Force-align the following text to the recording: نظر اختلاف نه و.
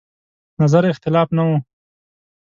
نظر 0.61 0.83
اختلاف 0.91 1.27
نه 1.37 1.41
و. 1.47 1.51